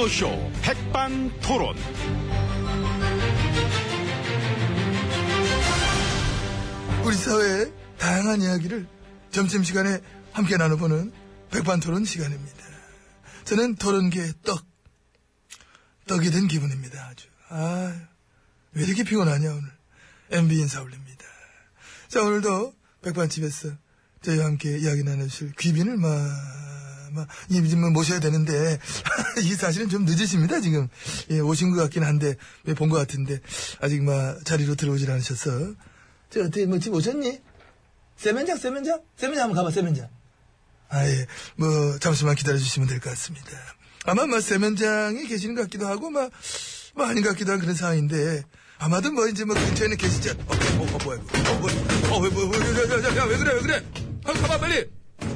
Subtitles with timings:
[0.00, 1.76] 라디오쇼 백반토론.
[7.04, 8.86] 우리 사회의 다양한 이야기를
[9.30, 10.00] 점심시간에
[10.32, 11.12] 함께 나눠보는
[11.50, 12.64] 백반토론 시간입니다.
[13.44, 14.64] 저는 토론계의 떡,
[16.06, 17.08] 떡이 된 기분입니다.
[17.08, 17.26] 아주.
[17.50, 17.94] 아,
[18.72, 19.70] 왜 이렇게 피곤하냐, 오늘.
[20.30, 21.24] MB 인사 올립니다.
[22.08, 22.72] 자, 오늘도
[23.02, 23.68] 백반집에서
[24.22, 26.08] 저희와 함께 이야기 나누실 귀빈을 마,
[27.12, 28.78] 마, 이좀 모셔야 되는데,
[29.42, 30.88] 이 사실은 좀 늦으십니다, 지금.
[31.30, 32.34] 예, 오신 것 같긴 한데,
[32.76, 33.40] 본 것 같은데,
[33.80, 35.74] 아직 마, 자리로 들어오질 않으셔서.
[36.30, 37.40] 저, 어떻게, 뭐, 집 오셨니?
[38.16, 39.00] 세면장, 세면장?
[39.16, 40.08] 세면장 한번 가봐, 세면장.
[40.88, 41.26] 아, 예.
[41.56, 43.50] 뭐, 잠시만 기다려주시면 될 것 같습니다.
[44.04, 46.30] 아마, 뭐, 세면장에 계시는 것 같기도 하고, 막,
[46.94, 48.42] 뭐, 아닌 것 같기도 한 그런 상황인데,
[48.78, 51.18] 아마도 뭐, 이제 뭐, 근처에는 계시지 않, 어, 어, 어, 뭐야.
[51.18, 52.10] 어, 뭐야.
[52.12, 53.86] 어, 왜, 뭐, 뭐, 야, 야, 야, 야, 왜 그래, 왜 그래?
[54.24, 54.90] 한 가봐, 빨리!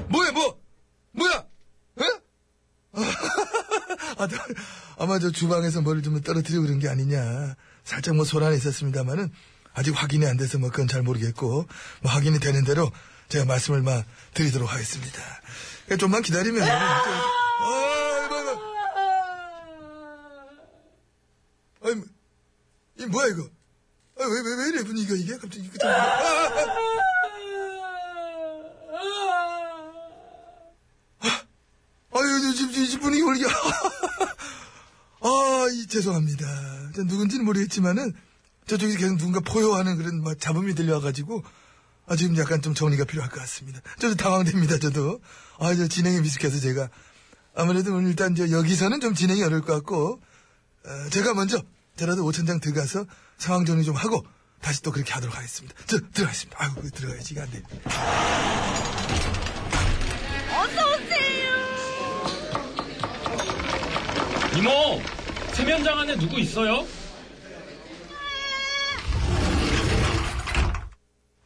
[0.08, 0.58] 뭐야, 뭐?
[1.12, 1.44] 뭐야?
[2.96, 3.00] 에?
[4.18, 4.44] 아, 나-
[4.98, 7.54] 아마 저 주방에서 뭐를 좀 떨어뜨리고 그런 게 아니냐.
[7.84, 9.30] 살짝 뭐 소란이 있었습니다만은,
[9.74, 11.66] 아직 확인이 안 돼서 뭐 그건 잘 모르겠고,
[12.02, 12.90] 뭐 확인이 되는 대로
[13.28, 15.20] 제가 말씀을 막 드리도록 하겠습니다.
[15.86, 17.02] 그러니까 좀만 기다리면, 아,
[18.26, 18.60] 이거, 이거.
[21.84, 22.04] 아니, 뭐,
[22.98, 23.42] 이 뭐야, 이거?
[24.20, 25.36] 아, 왜, 왜, 왜 이래, 분위기가 이게?
[25.36, 26.93] 갑자기, 이거 좀, 아, 아, 아.
[32.54, 33.44] 아유, 분위기 올리기.
[35.20, 36.46] 아, 이, 죄송합니다.
[36.94, 38.12] 저 누군지는 모르겠지만은,
[38.66, 41.42] 저쪽에서 계속 누군가 포효하는 그런, 막, 잡음이 들려와가지고,
[42.06, 43.80] 아, 지금 약간 좀 정리가 필요할 것 같습니다.
[43.98, 45.20] 저도 당황됩니다, 저도.
[45.58, 46.88] 아, 저 진행이 미숙해서 제가.
[47.56, 50.20] 아무래도 일단 저 여기서는 좀 진행이 어려울 것 같고,
[50.84, 51.62] 어, 제가 먼저,
[51.96, 53.06] 저라도 오천장 들어가서
[53.38, 54.24] 상황 정리 좀 하고,
[54.60, 55.74] 다시 또 그렇게 하도록 하겠습니다.
[55.86, 56.56] 저, 들어가겠습니다.
[56.60, 57.62] 아이고, 들어가야지, 이거 안 돼.
[64.56, 65.02] 이모,
[65.54, 66.86] 세면장 안에 누구 있어요?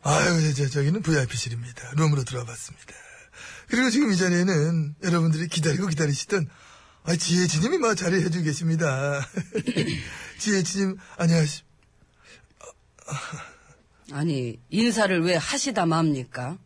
[0.02, 1.92] 아유, 저, 저기는 VIP실입니다.
[1.96, 2.92] 룸으로 들어와 봤습니다.
[3.68, 6.48] 그리고 지금 이 자리에는 여러분들이 기다리고 기다리시던
[7.04, 9.26] 아, 지혜진님이 막 자리해 주고 계십니다.
[10.38, 11.64] 지혜진님, 안녕하십.
[14.12, 16.58] 아니, 인사를 왜 하시다 맙니까?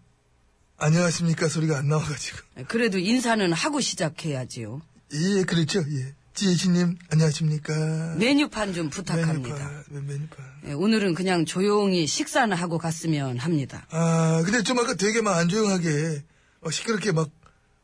[0.78, 2.38] 안녕하십니까 소리가 안 나와가지고.
[2.66, 4.82] 그래도 인사는 하고 시작해야지요.
[5.12, 6.14] 예, 그렇죠, 예.
[6.34, 8.14] 지혜진님, 안녕하십니까.
[8.18, 9.54] 메뉴판 좀 부탁합니다.
[9.54, 10.44] 메뉴판, 메- 메뉴판.
[10.66, 13.86] 예, 오늘은 그냥 조용히 식사나 하고 갔으면 합니다.
[13.90, 16.22] 아, 근데 좀 아까 되게 막 안 조용하게,
[16.60, 17.28] 막 시끄럽게 막,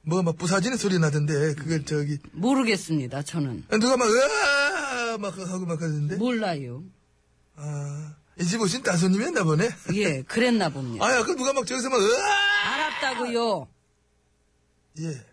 [0.03, 3.65] 뭐, 막 부사지는 소리 나던데, 그걸 저기, 모르겠습니다, 저는.
[3.81, 5.19] 누가 막, 으아!
[5.19, 6.17] 막 하고 막 하던데.
[6.17, 6.83] 몰라요.
[7.57, 9.69] 아, 이 집 오신 따손님이었나 보네.
[9.95, 11.05] 예, 그랬나 봅니다.
[11.05, 12.75] 아, 아까 누가 막 저기서 막, 으아!
[12.75, 13.69] 알았다고요.
[15.01, 15.25] 예.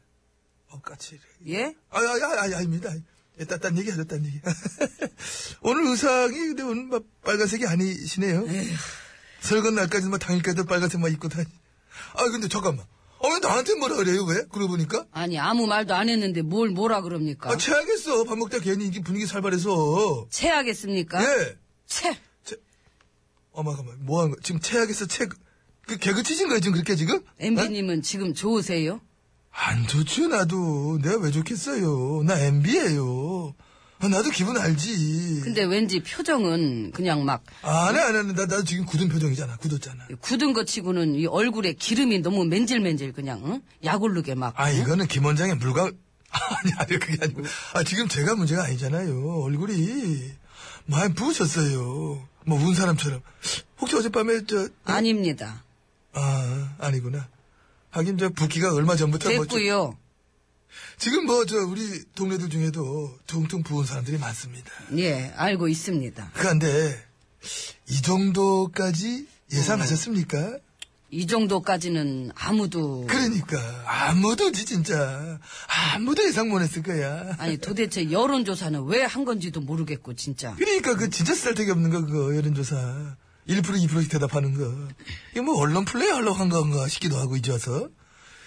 [0.75, 1.19] 어, 까치.
[1.47, 1.73] 예?
[1.89, 2.93] 아, 아, 아, 아, 아닙니다.
[3.39, 4.39] 예, 딴, 딴 얘기 하죠, 딴 얘기.
[5.61, 8.45] 오늘 의상이, 근데 오늘 막 빨간색이 아니시네요.
[9.41, 11.45] 설건 날까지 막 당일까지도 빨간색 만 입고 다니.
[12.13, 12.85] 아, 근데 잠깐만.
[13.21, 14.43] 아, 왜 나한테 뭐라 그래요, 왜?
[14.51, 15.05] 그러고 보니까?
[15.11, 17.49] 아니, 아무 말도 안 했는데 뭘 뭐라 그럽니까?
[17.51, 18.25] 아, 체하겠어.
[18.25, 20.27] 밥 먹다 괜히 이게 분위기 살벌해서.
[20.29, 21.23] 체하겠습니까?
[21.23, 21.57] 예.
[21.87, 22.17] 체!
[23.51, 24.05] 어마, 가만.
[24.05, 24.41] 뭐 하는 거?
[24.41, 25.27] 지금 체하겠어, 체.
[25.87, 27.17] 그, 개그 치신 거예요, 지금 그렇게 지금?
[27.17, 27.21] 어?
[27.39, 28.99] MB님은 지금 좋으세요?
[29.57, 30.99] 안 좋죠, 나도.
[31.01, 32.23] 내가 왜 좋겠어요.
[32.23, 33.55] 나 MB예요.
[33.99, 35.41] 아, 나도 기분 알지.
[35.43, 38.23] 근데 왠지 표정은 그냥 막안 해, 안 해.
[38.33, 39.55] 나, 나도 지금 굳은 표정이잖아.
[39.57, 40.07] 굳었잖아.
[40.19, 43.61] 굳은 것 치고는 이 얼굴에 기름이 너무 맨질맨질 그냥 응?
[43.83, 44.81] 약올르게 막 아, 응?
[44.81, 45.85] 이거는 김 원장의 물광.
[46.35, 47.43] 아니, 아니, 그게 아니고.
[47.73, 49.41] 아, 지금 제가 문제가 아니잖아요.
[49.43, 50.31] 얼굴이
[50.85, 52.27] 많이 부으셨어요.
[52.45, 53.21] 뭐, 운 사람처럼.
[53.79, 54.67] 혹시 어젯밤에 저.
[54.83, 55.63] 아닙니다.
[56.13, 57.29] 아, 아니구나.
[57.95, 59.35] 하긴 저 붓기가 얼마 전부터 뭐.
[59.37, 59.97] 좀- 됐고요.
[60.97, 64.69] 지금 뭐, 저, 우리 동네들 중에도 퉁퉁 부은 사람들이 많습니다.
[64.97, 66.31] 예, 알고 있습니다.
[66.33, 67.01] 그런데,
[67.87, 70.57] 이 정도까지 예상하셨습니까?
[71.11, 75.39] 이 정도까지는 아무도 그러니까, 아무도지, 진짜.
[75.93, 77.35] 아무도 예상 못 했을 거야.
[77.37, 80.53] 아니 도대체 여론조사는 왜 한 건지도 모르겠고 진짜.
[80.57, 83.15] 그러니까 그 진짜 쓸데기 없는 거 그거 여론조사
[83.47, 84.87] 1% 2%씩 대답하는 거.
[85.33, 87.89] 이거 뭐 언론 플레이 하려고 한 건가 싶기도 하고 이제 와서.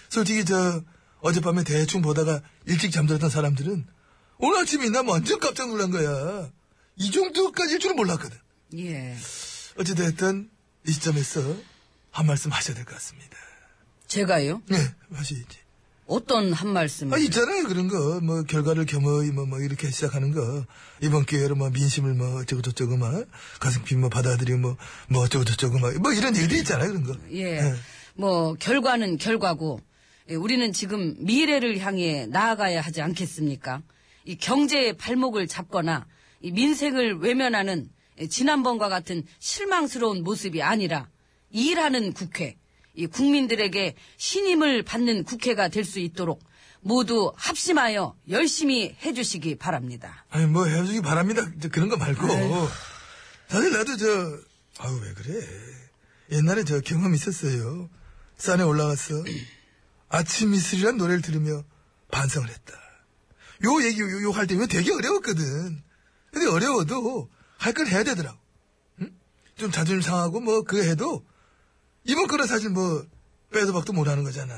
[0.09, 0.83] 솔직히 저
[1.21, 3.87] 어젯밤에 대충 보다가 일찍 잠들었던 사람들은
[4.39, 6.50] 오늘 아침에 나 완전 깜짝 놀란 거야.
[6.97, 8.37] 이 정도까지일 줄은 몰랐거든.
[8.79, 9.17] 예,
[9.79, 10.50] 어찌됐든
[10.87, 11.56] 이 시점에서
[12.11, 13.37] 한 말씀 하셔야 될 것 같습니다.
[14.09, 14.62] 제가요?
[14.67, 14.77] 네
[15.12, 15.44] 하시지
[16.08, 17.12] 어떤 한 말씀?
[17.12, 18.20] 아, 있잖아요, 그런 거.
[18.20, 20.64] 뭐, 결과를 겸허히, 뭐, 뭐, 이렇게 시작하는 거.
[21.02, 23.26] 이번 기회로 뭐, 민심을 뭐, 어쩌고저쩌고, 막,
[23.60, 24.76] 가슴피 뭐, 받아들이고, 뭐,
[25.08, 27.14] 뭐, 어쩌고저쩌고, 막, 뭐, 이런 일들이 있잖아요, 그런 거.
[27.31, 27.75] 예, 예.
[28.19, 29.81] 뭐 결과는 결과고
[30.28, 33.81] 예, 우리는 지금 미래를 향해 나아가야 하지 않겠습니까?
[34.25, 36.05] 이 경제의 발목을 잡거나
[36.40, 37.88] 이 민생을 외면하는
[38.28, 41.08] 지난번과 같은 실망스러운 모습이 아니라
[41.50, 42.56] 일하는 국회,
[42.94, 46.43] 이 국민들에게 신임을 받는 국회가 될 수 있도록
[46.81, 50.25] 모두 합심하여 열심히 해주시기 바랍니다.
[50.31, 51.43] 아니, 뭐, 해주기 바랍니다.
[51.61, 52.26] 저 그런 거 말고.
[53.49, 54.06] 사실 나도 저,
[54.79, 55.46] 아우, 왜 그래.
[56.31, 57.88] 옛날에 저 경험 있었어요.
[58.37, 59.14] 산에 올라가서
[60.08, 61.64] 아침 이슬이란 노래를 들으며
[62.11, 62.75] 반성을 했다.
[63.64, 65.82] 요 얘기, 요, 요 할때 이거 되게 어려웠거든.
[66.32, 68.38] 근데 어려워도 할 걸 해야 되더라고.
[69.00, 69.11] 응?
[69.56, 71.25] 좀 자존심 상하고 뭐, 그거 해도
[72.08, 73.05] 이번 거는 사실 뭐,
[73.52, 74.55] 빼도 박도 못하는 거잖아.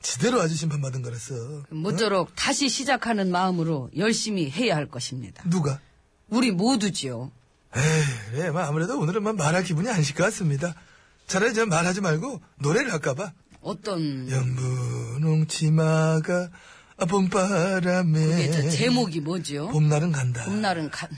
[0.00, 1.34] 지대로 아주 심판받은 거라서.
[1.70, 5.42] 모쪼록 다시 시작하는 마음으로 열심히 해야 할 것입니다.
[5.50, 5.80] 누가?
[6.28, 7.32] 우리 모두지요.
[7.76, 7.82] 에이,
[8.30, 10.74] 그래, 뭐 아무래도 오늘은 뭐 말할 기분이 아니실 것 같습니다.
[11.26, 13.32] 차라리 저 말하지 말고 노래를 할까봐.
[13.60, 16.48] 어떤 영분홍 치마가
[17.08, 18.20] 봄바람에.
[18.20, 19.68] 그게 저 제목이 뭐죠?
[19.68, 20.44] 봄날은 간다.
[20.44, 21.08] 봄날은 가,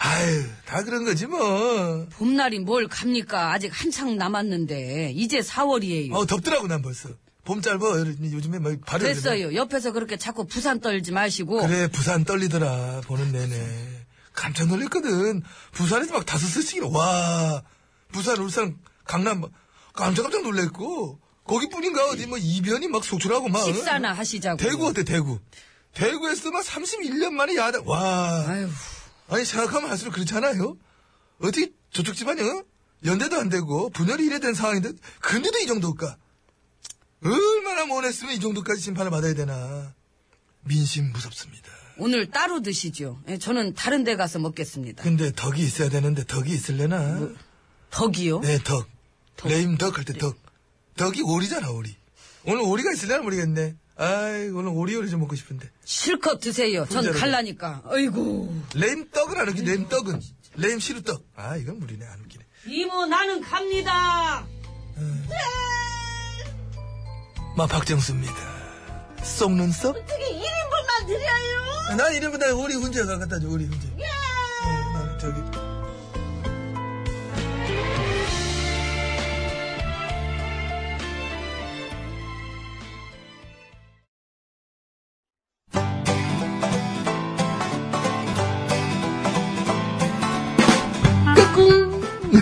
[0.00, 2.06] 아유, 다 그런 거지 뭐.
[2.10, 3.52] 봄날이 뭘 갑니까?
[3.52, 6.12] 아직 한창 남았는데 이제 4월이에요.
[6.14, 7.08] 어, 덥더라고, 난 벌써.
[7.44, 7.80] 봄 짧아.
[8.32, 9.54] 요즘에 막 발이 됐어요.
[9.54, 13.00] 옆에서 그렇게 자꾸 부산 떨지 마시고 그래, 부산 떨리더라.
[13.06, 13.56] 보는 내내.
[14.34, 15.42] 깜짝 놀랐거든.
[15.72, 17.62] 부산에서 막 다섯 스씩이나 와.
[18.12, 19.50] 부산, 울산, 강남, 막
[19.94, 21.18] 깜짝깜짝 놀랬고.
[21.44, 23.62] 거기뿐인가 어디 뭐 이변이 막 속출하고 막.
[23.64, 24.58] 식사나 하시자고.
[24.58, 25.40] 대구 어때, 대구?
[25.94, 28.44] 대구에서 막 31년 만에 야단, 와.
[28.46, 28.68] 아유,
[29.28, 30.76] 아니, 생각하면 할수록 그렇잖아요?
[31.40, 32.64] 어떻게 저쪽 집안이, 어?
[33.04, 36.16] 연대도 안 되고, 분열이 이래 된 상황인데, 근데도 이 정도일까?
[37.24, 39.94] 얼마나 못했으면 이 정도까지 심판을 받아야 되나.
[40.64, 41.68] 민심 무섭습니다.
[41.98, 43.20] 오늘 따로 드시죠.
[43.28, 45.02] 예, 저는 다른 데 가서 먹겠습니다.
[45.02, 47.28] 근데 덕이 있어야 되는데, 덕이 있을래나?
[47.90, 48.40] 덕이요?
[48.40, 48.88] 네, 덕.
[49.44, 50.36] 레임덕 할 때 duck.
[50.96, 51.96] duck이 오리잖아, 오리.
[52.44, 53.76] 오늘 오리가 있을래나 모르겠네.
[53.98, 55.68] 아이, 오늘 오리오리 좀 먹고 싶은데.
[55.84, 56.86] 실컷 드세요.
[56.86, 57.12] 전.
[57.12, 57.82] 갈라니까.
[57.84, 58.54] 아이고.
[58.74, 60.20] 레임덕은 안 웃기, 레임덕은.
[60.54, 61.24] 레임 시루떡.
[61.34, 62.44] 아, 이건 무리네, 안 웃기네.
[62.66, 64.46] 이모 나는 갑니다.
[67.56, 68.34] 마 박정수입니다.
[69.24, 69.96] 쏙?
[69.96, 71.96] 어떻게 1인분만 드려요?
[71.96, 73.88] 난 이름보다 우리 훈제가 갖다 줘, 우리 훈제.
[73.98, 74.06] 예!
[74.94, 75.67] 난 저기.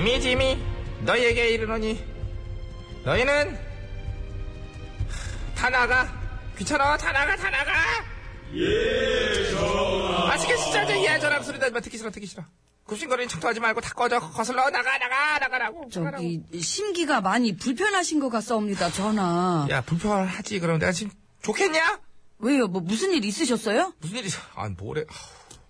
[0.00, 0.58] 짐이 짐이
[1.02, 2.02] 너희에게 이르노니
[3.04, 3.58] 너희는
[5.54, 6.10] 다 나가
[6.56, 7.70] 귀찮아 다 나가 다 나가
[8.54, 12.42] 예 전하 아시겠 진짜 예 전하 소리 나지 마 듣기 싫어 듣기 싫어
[12.84, 16.16] 굽신거리는 청소하지 말고 다 꺼져 거슬러 나가 나가 나가라고 나가라고.
[16.16, 19.66] 저기 심기가 많이 불편하신 것 같사옵니다, 전하.
[19.68, 22.00] 야 불편하지 그럼 내가 지금 좋겠냐
[22.38, 22.68] 왜요?
[22.68, 23.92] 뭐 무슨 일 있으셨어요?
[24.00, 25.04] 무슨 일이 아 뭐래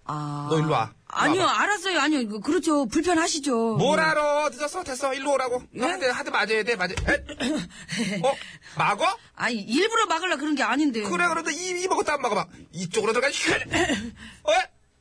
[0.05, 0.47] 아.
[0.49, 0.93] 너 일로 와.
[1.13, 1.61] 아니요, 와봐.
[1.63, 2.01] 알았어요.
[2.01, 2.87] 아니요, 이거 그렇죠.
[2.87, 3.77] 불편하시죠.
[3.77, 5.81] 뭘 알아 늦었어 됐어 일로 오라고 예?
[5.81, 7.25] 너 한대 한대 맞아야 돼 맞아 에?
[8.25, 8.35] 어
[8.77, 11.03] 막어 아니, 일부러 막으려 그런 게 아닌데.
[11.03, 14.53] 그래 그래도 이, 이 먹었다 안 막아봐 이쪽으로 들어가 어?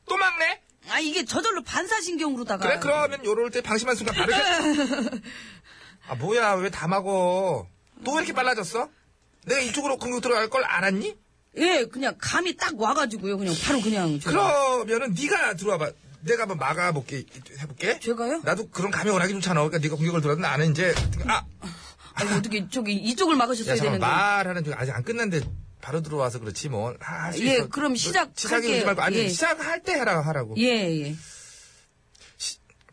[0.08, 2.66] 또 막네 아, 이게 저절로 반사신경으로다가.
[2.66, 5.20] 그래 그러면 요럴 때 방심한 순간 바르게
[6.08, 7.66] 아 뭐야 왜 다 막어
[8.04, 8.88] 또 왜 이렇게 빨라졌어
[9.46, 11.16] 내가 이쪽으로 공격 들어갈 걸 알았니
[11.56, 13.38] 예, 그냥 감이 딱 와가지고요.
[13.38, 14.20] 그냥 바로 그냥.
[14.20, 14.84] 제가.
[14.84, 15.90] 그러면은 네가 들어와봐
[16.22, 17.24] 내가 한번 막아볼게,
[17.58, 17.98] 해볼게.
[17.98, 18.42] 제가요?
[18.44, 19.60] 나도 그런 감형을 하기 좋잖아.
[19.60, 20.94] 그러니까 네가 공격을 들어도 나는 이제,
[21.26, 21.44] 아!
[22.12, 24.06] 아니, 어떻게, 저기, 이쪽을 막으셨어야 야, 잠깐 되는데.
[24.06, 25.46] 말하는 중 아직 안 끝났는데
[25.80, 26.94] 바로 들어와서 그렇지 뭐.
[27.00, 27.60] 아, 예.
[27.70, 28.34] 그럼 너 시작할게요.
[28.36, 29.28] 시작이 오지 말고 아니 예.
[29.28, 30.54] 시작할 때 해라 하라고.
[30.58, 31.16] 예, 예.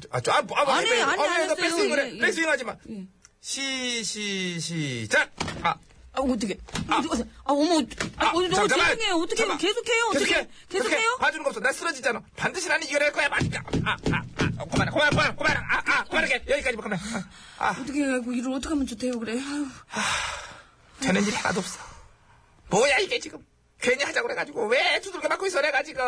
[0.10, 1.56] 아, 저, 아, 뭐, 아, 아니, 왜, 아니, 아, 왜, 안너 했어요.
[1.58, 2.12] 백스윙을 해.
[2.12, 2.20] 예, 예.
[2.20, 2.76] 백스윙 하지 마.
[2.90, 3.08] 예.
[3.42, 5.32] 시, 시, 시작.
[5.64, 5.76] 아,
[6.18, 6.58] 아, 어떻게.
[6.88, 7.80] 아, 아 어머.
[8.18, 8.68] 아, 어, 잠깐만.
[8.68, 9.16] 죄송해요.
[9.16, 9.58] 어떻게, 잠깐만.
[9.60, 10.04] 계속해요.
[10.10, 10.26] 어떻게.
[10.26, 10.48] 계속해.
[10.70, 11.18] 계속해요?
[11.20, 11.60] 봐주는 거 없어.
[11.60, 12.22] 나 쓰러지잖아.
[12.36, 13.30] 반드시 나는 이겨낼 거야.
[13.30, 13.64] 맞다.
[13.86, 14.50] 아, 아, 아.
[14.58, 15.58] 어, 그만해, 그만, 그만, 그만.
[15.58, 16.44] 아, 아, 그만하게.
[16.50, 17.00] 여기까지 뭐, 그만.
[17.60, 19.34] 아, 아, 어떻게, 아이고, 일을 어떻게 하면 좋대요, 그래.
[19.34, 19.68] 아유.
[21.02, 21.80] 되는 일이 하나도 없어.
[22.70, 23.46] 뭐야, 이게 지금.
[23.80, 24.68] 괜히 하자고 그래가지고.
[24.68, 26.02] 왜 두들겨 맞고 있어, 내가 지금.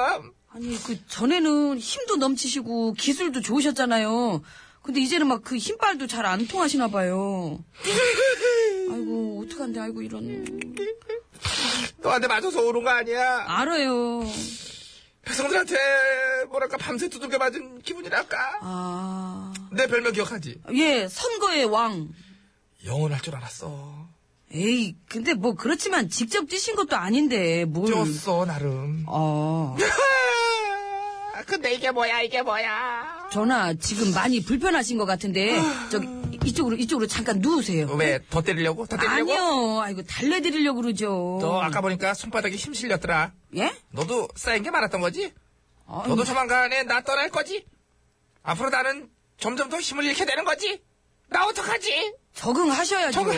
[0.49, 4.41] 아니, 그, 전에는 힘도 넘치시고, 기술도 좋으셨잖아요.
[4.81, 7.59] 근데 이제는 막 그 힘빨도 잘 안 통하시나 봐요.
[8.91, 10.45] 아이고, 어떡한데, 아이고, 이런.
[11.97, 13.45] 너한테 맞아서 오는 거 아니야.
[13.47, 14.21] 알아요.
[15.23, 15.75] 백성들한테
[16.49, 18.59] 뭐랄까 밤새 두들겨 맞은 기분이랄까.
[18.61, 19.53] 아.
[19.71, 20.61] 내 별명 기억하지?
[20.73, 22.09] 예, 선거의 왕.
[22.85, 24.07] 영원할 줄 알았어.
[24.51, 27.85] 에이, 근데 뭐, 그렇지만 직접 뛰신 것도 아닌데, 뭘.
[27.87, 29.05] 뛰었어 나름.
[29.07, 29.75] 아.
[31.45, 33.18] 근데 이게 뭐야 이게 뭐야?
[33.31, 35.59] 전화 지금 많이 불편하신 것 같은데,
[35.91, 36.07] 저기,
[36.45, 37.87] 이쪽으로, 이쪽으로 잠깐 누우세요.
[37.95, 38.85] 왜 더 때리려고?
[38.87, 39.31] 더 때리려고?
[39.33, 39.81] 아니요.
[39.81, 41.37] 아이고, 달래드리려고 그러죠.
[41.41, 43.31] 너 아까 보니까 손바닥에 힘 실렸더라.
[43.57, 43.71] 예?
[43.91, 45.31] 너도 쌓인 게 많았던 거지?
[45.87, 47.65] 아유, 너도 조만간에 나 떠날 거지?
[48.43, 50.81] 앞으로 나는 점점 더 힘을 잃게 되는 거지?
[51.29, 52.13] 나 어떡하지?
[52.33, 53.11] 적응하셔야죠.
[53.11, 53.31] 저거,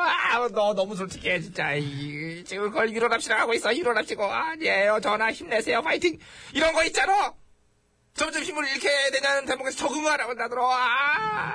[0.00, 1.74] 아, 너 너무 솔직해, 진짜.
[1.74, 3.72] 이, 지금 그걸 일어납시다 하고 있어.
[3.72, 4.24] 일어납시고.
[4.24, 5.00] 아니에요.
[5.02, 5.82] 전화 힘내세요.
[5.82, 6.18] 파이팅.
[6.54, 7.34] 이런 거 있잖아.
[8.16, 10.70] 점점 힘을 잃게 되냐는 대목에서 적응하라고 나들어.
[10.72, 11.54] 아.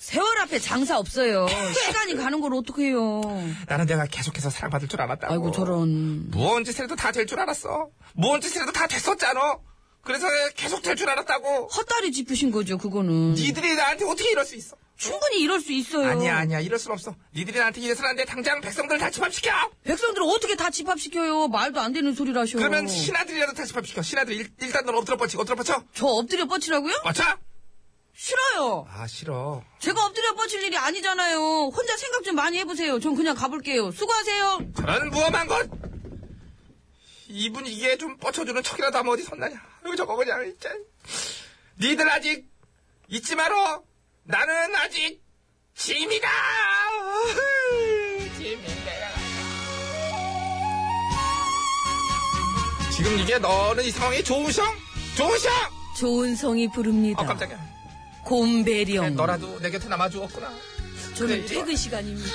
[0.00, 1.46] 세월 앞에 장사 없어요.
[1.48, 3.20] 시간이 가는 걸 어떡해요.
[3.68, 5.32] 나는 내가 계속해서 사랑받을 줄 알았다고.
[5.32, 6.30] 아이고, 저런.
[6.30, 7.88] 무언 짓을 해도 다 될 줄 알았어.
[8.14, 9.58] 무언 짓을 해도 다 됐었잖아.
[10.02, 11.68] 그래서 계속 될 줄 알았다고.
[11.68, 13.34] 헛다리 짚으신 거죠, 그거는.
[13.34, 14.76] 니들이 나한테 어떻게 이럴 수 있어?
[15.02, 16.06] 충분히 이럴 수 있어요.
[16.08, 16.60] 아니야, 아니야.
[16.60, 17.16] 이럴 순 없어.
[17.34, 18.24] 니들이 나한테 이래서는 안 돼.
[18.24, 19.50] 당장 백성들 다 집합시켜!
[19.82, 21.48] 백성들을 어떻게 다 집합시켜요?
[21.48, 22.56] 말도 안 되는 소리를 하셔.
[22.56, 24.00] 그러면 신하들이라도 다 집합시켜.
[24.00, 25.82] 신하들 일, 일단 넌 엎드려 뻗치고 엎드려 뻗쳐.
[25.92, 27.02] 저 엎드려 뻗치라고요?
[27.02, 27.24] 뻗쳐!
[28.14, 28.86] 싫어요.
[28.88, 29.64] 아, 싫어.
[29.80, 31.38] 제가 엎드려 뻗칠 일이 아니잖아요.
[31.74, 33.00] 혼자 생각 좀 많이 해보세요.
[33.00, 33.90] 전 그냥 가볼게요.
[33.90, 34.58] 수고하세요.
[34.76, 35.68] 저런 무엄한 것!
[37.26, 39.60] 이분 이게 좀 뻗쳐주는 척이라도 하면 어디 섰나냐.
[39.84, 40.70] 이거 저거 그냥, 진짜.
[41.80, 42.46] 니들 아직
[43.08, 43.80] 잊지 마라.
[44.24, 45.20] 나는 아직
[45.74, 46.28] 짐이다!
[48.38, 49.02] 짐인데.
[52.92, 54.62] 지금 이게 너는 이 상황이 좋으셔?
[55.16, 55.48] 좋으셔?
[55.98, 57.22] 좋은 성이 부릅니다.
[57.22, 57.58] 어, 깜짝이야.
[58.24, 59.16] 곰배령.
[59.16, 60.52] 너라도 내 곁에 남아주었구나.
[61.14, 61.46] 저는 그래.
[61.46, 62.30] 퇴근 시간입니다.